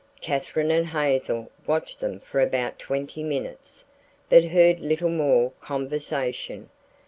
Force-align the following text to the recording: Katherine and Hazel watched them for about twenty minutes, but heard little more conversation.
Katherine 0.19 0.71
and 0.71 0.87
Hazel 0.87 1.51
watched 1.67 1.99
them 1.99 2.21
for 2.21 2.39
about 2.39 2.79
twenty 2.79 3.21
minutes, 3.21 3.85
but 4.31 4.45
heard 4.45 4.79
little 4.79 5.11
more 5.11 5.51
conversation. 5.61 6.71